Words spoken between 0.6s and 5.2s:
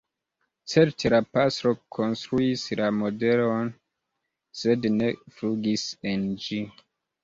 Certe la pastro konstruis la modelon, sed ne